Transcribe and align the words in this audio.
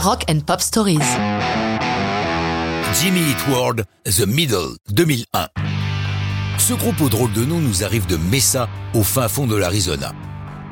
Rock 0.00 0.26
and 0.30 0.38
Pop 0.46 0.60
Stories. 0.60 1.00
Jimmy 3.00 3.20
Eat 3.30 3.48
World, 3.48 3.84
The 4.04 4.26
Middle, 4.28 4.76
2001. 4.92 5.48
Ce 6.56 6.72
groupe 6.72 7.00
au 7.00 7.08
drôle 7.08 7.32
de 7.32 7.44
nom 7.44 7.58
nous 7.58 7.82
arrive 7.82 8.06
de 8.06 8.16
Mesa, 8.16 8.68
au 8.94 9.02
fin 9.02 9.26
fond 9.26 9.48
de 9.48 9.56
l'Arizona. 9.56 10.12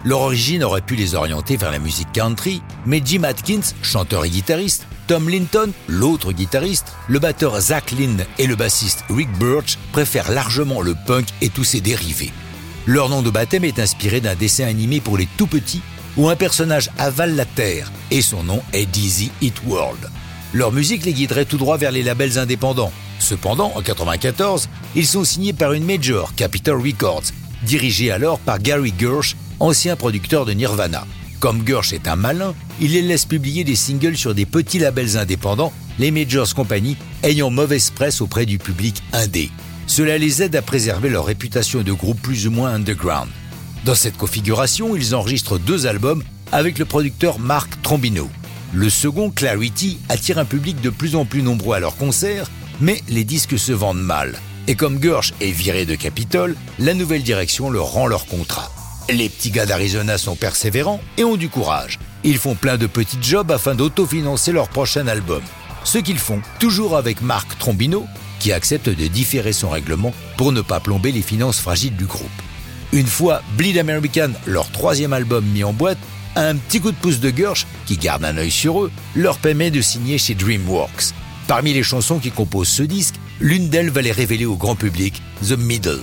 Leur 0.04 0.20
origine 0.20 0.62
aurait 0.62 0.80
pu 0.80 0.94
les 0.94 1.16
orienter 1.16 1.56
vers 1.56 1.72
la 1.72 1.80
musique 1.80 2.12
country, 2.12 2.62
mais 2.86 3.02
Jim 3.04 3.24
Atkins, 3.24 3.72
chanteur 3.82 4.24
et 4.24 4.30
guitariste, 4.30 4.86
Tom 5.08 5.28
Linton, 5.28 5.72
l'autre 5.88 6.30
guitariste, 6.30 6.92
le 7.08 7.18
batteur 7.18 7.60
Zach 7.60 7.90
Lynn 7.90 8.24
et 8.38 8.46
le 8.46 8.54
bassiste 8.54 9.04
Rick 9.10 9.36
Birch 9.40 9.76
préfèrent 9.90 10.30
largement 10.30 10.82
le 10.82 10.94
punk 11.04 11.26
et 11.40 11.48
tous 11.48 11.64
ses 11.64 11.80
dérivés. 11.80 12.32
Leur 12.86 13.08
nom 13.08 13.22
de 13.22 13.30
baptême 13.30 13.64
est 13.64 13.80
inspiré 13.80 14.20
d'un 14.20 14.36
dessin 14.36 14.68
animé 14.68 15.00
pour 15.00 15.18
les 15.18 15.26
tout 15.36 15.48
petits 15.48 15.82
où 16.16 16.28
un 16.28 16.36
personnage 16.36 16.90
avale 16.98 17.34
la 17.34 17.44
terre 17.44 17.92
et 18.10 18.22
son 18.22 18.42
nom 18.42 18.62
est 18.72 18.86
Dizzy 18.86 19.30
Eat 19.42 19.62
World. 19.66 20.10
Leur 20.52 20.72
musique 20.72 21.04
les 21.04 21.12
guiderait 21.12 21.44
tout 21.44 21.58
droit 21.58 21.76
vers 21.76 21.92
les 21.92 22.02
labels 22.02 22.38
indépendants. 22.38 22.92
Cependant, 23.18 23.66
en 23.74 23.80
1994, 23.80 24.68
ils 24.94 25.06
sont 25.06 25.24
signés 25.24 25.52
par 25.52 25.72
une 25.72 25.84
major, 25.84 26.34
Capitol 26.34 26.80
Records, 26.80 27.24
dirigée 27.62 28.10
alors 28.10 28.38
par 28.38 28.58
Gary 28.58 28.94
Gersh, 28.98 29.36
ancien 29.60 29.96
producteur 29.96 30.44
de 30.44 30.52
Nirvana. 30.52 31.06
Comme 31.40 31.66
Gersh 31.66 31.92
est 31.92 32.08
un 32.08 32.16
malin, 32.16 32.54
il 32.80 32.92
les 32.92 33.02
laisse 33.02 33.24
publier 33.24 33.64
des 33.64 33.76
singles 33.76 34.16
sur 34.16 34.34
des 34.34 34.46
petits 34.46 34.78
labels 34.78 35.18
indépendants, 35.18 35.72
les 35.98 36.10
Majors 36.10 36.54
Company 36.54 36.96
ayant 37.22 37.50
mauvaise 37.50 37.90
presse 37.90 38.20
auprès 38.20 38.46
du 38.46 38.58
public 38.58 39.02
indé. 39.12 39.50
Cela 39.86 40.18
les 40.18 40.42
aide 40.42 40.56
à 40.56 40.62
préserver 40.62 41.08
leur 41.08 41.26
réputation 41.26 41.82
de 41.82 41.92
groupe 41.92 42.20
plus 42.20 42.46
ou 42.46 42.50
moins 42.50 42.74
underground. 42.74 43.28
Dans 43.86 43.94
cette 43.94 44.16
configuration, 44.16 44.96
ils 44.96 45.14
enregistrent 45.14 45.60
deux 45.60 45.86
albums 45.86 46.24
avec 46.50 46.80
le 46.80 46.84
producteur 46.84 47.38
Mark 47.38 47.80
Trombino. 47.82 48.28
Le 48.72 48.90
second, 48.90 49.30
Clarity, 49.30 50.00
attire 50.08 50.38
un 50.38 50.44
public 50.44 50.80
de 50.80 50.90
plus 50.90 51.14
en 51.14 51.24
plus 51.24 51.40
nombreux 51.40 51.76
à 51.76 51.78
leurs 51.78 51.96
concerts, 51.96 52.50
mais 52.80 53.00
les 53.08 53.22
disques 53.22 53.56
se 53.56 53.70
vendent 53.70 54.02
mal. 54.02 54.40
Et 54.66 54.74
comme 54.74 55.00
Gersh 55.00 55.34
est 55.40 55.52
viré 55.52 55.86
de 55.86 55.94
Capitol, 55.94 56.56
la 56.80 56.94
nouvelle 56.94 57.22
direction 57.22 57.70
leur 57.70 57.92
rend 57.92 58.08
leur 58.08 58.26
contrat. 58.26 58.72
Les 59.08 59.28
petits 59.28 59.52
gars 59.52 59.66
d'Arizona 59.66 60.18
sont 60.18 60.34
persévérants 60.34 61.00
et 61.16 61.22
ont 61.22 61.36
du 61.36 61.48
courage. 61.48 62.00
Ils 62.24 62.38
font 62.38 62.56
plein 62.56 62.78
de 62.78 62.88
petits 62.88 63.22
jobs 63.22 63.52
afin 63.52 63.76
d'autofinancer 63.76 64.50
leur 64.50 64.68
prochain 64.68 65.06
album. 65.06 65.42
Ce 65.84 65.98
qu'ils 65.98 66.18
font, 66.18 66.42
toujours 66.58 66.96
avec 66.96 67.22
Mark 67.22 67.56
Trombino, 67.56 68.04
qui 68.40 68.50
accepte 68.52 68.88
de 68.88 69.06
différer 69.06 69.52
son 69.52 69.70
règlement 69.70 70.12
pour 70.36 70.50
ne 70.50 70.60
pas 70.60 70.80
plomber 70.80 71.12
les 71.12 71.22
finances 71.22 71.60
fragiles 71.60 71.94
du 71.94 72.06
groupe. 72.06 72.26
Une 72.96 73.06
fois 73.06 73.42
Bleed 73.58 73.76
American, 73.76 74.30
leur 74.46 74.70
troisième 74.70 75.12
album 75.12 75.44
mis 75.44 75.64
en 75.64 75.74
boîte, 75.74 75.98
un 76.34 76.56
petit 76.56 76.80
coup 76.80 76.92
de 76.92 76.96
pouce 76.96 77.20
de 77.20 77.30
Gersh, 77.30 77.66
qui 77.84 77.98
garde 77.98 78.24
un 78.24 78.38
œil 78.38 78.50
sur 78.50 78.82
eux, 78.82 78.90
leur 79.14 79.36
permet 79.36 79.70
de 79.70 79.82
signer 79.82 80.16
chez 80.16 80.34
DreamWorks. 80.34 81.12
Parmi 81.46 81.74
les 81.74 81.82
chansons 81.82 82.18
qui 82.18 82.30
composent 82.30 82.70
ce 82.70 82.82
disque, 82.82 83.16
l'une 83.38 83.68
d'elles 83.68 83.90
va 83.90 84.00
les 84.00 84.12
révéler 84.12 84.46
au 84.46 84.56
grand 84.56 84.76
public, 84.76 85.20
The 85.46 85.58
Middle. 85.58 86.00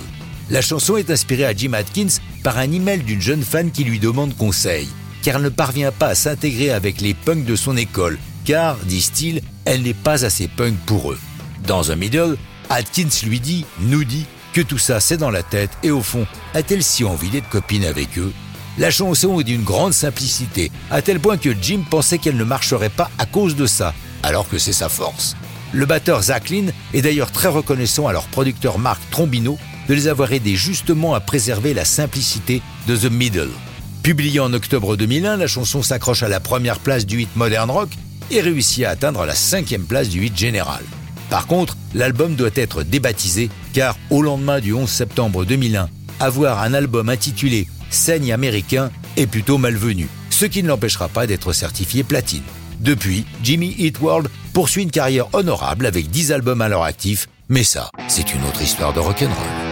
La 0.50 0.62
chanson 0.62 0.96
est 0.96 1.10
inspirée 1.10 1.46
à 1.46 1.52
Jim 1.52 1.72
Atkins 1.72 2.20
par 2.44 2.58
un 2.58 2.70
email 2.70 3.02
d'une 3.02 3.20
jeune 3.20 3.42
fan 3.42 3.72
qui 3.72 3.82
lui 3.82 3.98
demande 3.98 4.36
conseil, 4.36 4.86
car 5.24 5.38
elle 5.38 5.42
ne 5.42 5.48
parvient 5.48 5.90
pas 5.90 6.10
à 6.10 6.14
s'intégrer 6.14 6.70
avec 6.70 7.00
les 7.00 7.14
punks 7.14 7.44
de 7.44 7.56
son 7.56 7.76
école, 7.76 8.20
car, 8.44 8.76
disent-ils, 8.84 9.42
elle 9.64 9.82
n'est 9.82 9.94
pas 9.94 10.24
assez 10.24 10.46
punk 10.46 10.76
pour 10.86 11.10
eux. 11.10 11.18
Dans 11.66 11.82
The 11.82 11.96
Middle, 11.96 12.36
Atkins 12.70 13.26
lui 13.26 13.40
dit, 13.40 13.64
nous 13.80 14.04
dit, 14.04 14.26
que 14.54 14.60
tout 14.60 14.78
ça 14.78 15.00
c'est 15.00 15.16
dans 15.16 15.30
la 15.30 15.42
tête 15.42 15.72
et 15.82 15.90
au 15.90 16.00
fond, 16.00 16.26
a-t-elle 16.54 16.84
si 16.84 17.04
envie 17.04 17.28
d'être 17.28 17.48
copine 17.48 17.84
avec 17.84 18.16
eux? 18.18 18.32
La 18.78 18.90
chanson 18.90 19.40
est 19.40 19.44
d'une 19.44 19.64
grande 19.64 19.92
simplicité, 19.92 20.70
à 20.90 21.02
tel 21.02 21.18
point 21.18 21.36
que 21.36 21.54
Jim 21.60 21.82
pensait 21.88 22.18
qu'elle 22.18 22.36
ne 22.36 22.44
marcherait 22.44 22.88
pas 22.88 23.10
à 23.18 23.26
cause 23.26 23.56
de 23.56 23.66
ça, 23.66 23.94
alors 24.22 24.48
que 24.48 24.58
c'est 24.58 24.72
sa 24.72 24.88
force. 24.88 25.36
Le 25.72 25.86
batteur 25.86 26.22
Zach 26.22 26.52
est 26.52 27.02
d'ailleurs 27.02 27.32
très 27.32 27.48
reconnaissant 27.48 28.06
à 28.06 28.12
leur 28.12 28.28
producteur 28.28 28.78
Mark 28.78 29.02
Trombino 29.10 29.58
de 29.88 29.94
les 29.94 30.06
avoir 30.06 30.32
aidés 30.32 30.54
justement 30.54 31.14
à 31.14 31.20
préserver 31.20 31.74
la 31.74 31.84
simplicité 31.84 32.62
de 32.86 32.96
The 32.96 33.10
Middle. 33.10 33.50
Publiée 34.04 34.38
en 34.38 34.52
octobre 34.52 34.96
2001, 34.96 35.36
la 35.36 35.46
chanson 35.48 35.82
s'accroche 35.82 36.22
à 36.22 36.28
la 36.28 36.38
première 36.38 36.78
place 36.78 37.06
du 37.06 37.22
hit 37.22 37.34
Modern 37.34 37.70
Rock 37.70 37.90
et 38.30 38.40
réussit 38.40 38.84
à 38.84 38.90
atteindre 38.90 39.24
la 39.24 39.34
cinquième 39.34 39.84
place 39.84 40.08
du 40.08 40.26
hit 40.26 40.36
général. 40.36 40.84
Par 41.28 41.48
contre, 41.48 41.76
l'album 41.94 42.36
doit 42.36 42.50
être 42.54 42.84
débaptisé 42.84 43.50
car 43.74 43.98
au 44.08 44.22
lendemain 44.22 44.60
du 44.60 44.72
11 44.72 44.88
septembre 44.88 45.44
2001, 45.44 45.90
avoir 46.20 46.62
un 46.62 46.72
album 46.72 47.10
intitulé 47.10 47.66
Saigne 47.90 48.32
américain 48.32 48.90
est 49.16 49.26
plutôt 49.26 49.58
malvenu, 49.58 50.08
ce 50.30 50.46
qui 50.46 50.62
ne 50.62 50.68
l'empêchera 50.68 51.08
pas 51.08 51.26
d'être 51.26 51.52
certifié 51.52 52.02
platine. 52.02 52.42
Depuis, 52.80 53.24
Jimmy 53.42 53.74
Eat 53.78 54.00
World 54.00 54.28
poursuit 54.52 54.82
une 54.82 54.90
carrière 54.90 55.32
honorable 55.34 55.86
avec 55.86 56.10
10 56.10 56.32
albums 56.32 56.62
à 56.62 56.68
leur 56.68 56.82
actif, 56.82 57.28
mais 57.48 57.64
ça, 57.64 57.90
c'est 58.08 58.34
une 58.34 58.44
autre 58.44 58.62
histoire 58.62 58.92
de 58.92 59.00
rock'n'roll. 59.00 59.63